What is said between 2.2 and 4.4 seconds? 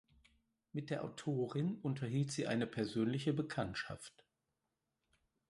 sie eine persönliche Bekanntschaft.